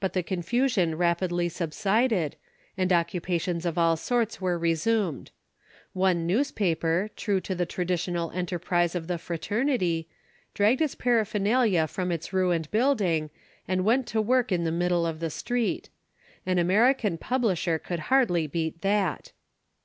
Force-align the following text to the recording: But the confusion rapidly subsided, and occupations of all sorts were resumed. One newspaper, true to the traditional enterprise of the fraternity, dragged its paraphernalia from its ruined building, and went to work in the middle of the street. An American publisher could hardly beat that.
But 0.00 0.14
the 0.14 0.24
confusion 0.24 0.96
rapidly 0.96 1.48
subsided, 1.48 2.34
and 2.76 2.92
occupations 2.92 3.64
of 3.64 3.78
all 3.78 3.96
sorts 3.96 4.40
were 4.40 4.58
resumed. 4.58 5.30
One 5.92 6.26
newspaper, 6.26 7.08
true 7.14 7.40
to 7.42 7.54
the 7.54 7.66
traditional 7.66 8.32
enterprise 8.32 8.96
of 8.96 9.06
the 9.06 9.16
fraternity, 9.16 10.08
dragged 10.54 10.80
its 10.80 10.96
paraphernalia 10.96 11.86
from 11.86 12.10
its 12.10 12.32
ruined 12.32 12.68
building, 12.72 13.30
and 13.68 13.84
went 13.84 14.08
to 14.08 14.20
work 14.20 14.50
in 14.50 14.64
the 14.64 14.72
middle 14.72 15.06
of 15.06 15.20
the 15.20 15.30
street. 15.30 15.88
An 16.44 16.58
American 16.58 17.16
publisher 17.16 17.78
could 17.78 18.00
hardly 18.00 18.48
beat 18.48 18.80
that. 18.82 19.30